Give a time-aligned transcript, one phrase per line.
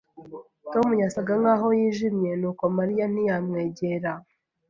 [0.73, 4.11] Tom yasaga nkaho yijimye, nuko Mariya ntiyamwegera.